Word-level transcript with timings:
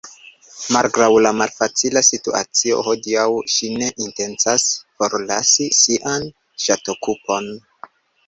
Malgraŭ 0.75 1.09
la 1.25 1.31
malfacila 1.41 2.01
situacio 2.07 2.79
hodiaŭ 2.87 3.27
ŝi 3.55 3.69
ne 3.81 3.91
intencas 4.07 4.65
forlasi 5.03 5.69
sian 5.83 6.27
ŝatokupon. 6.65 7.55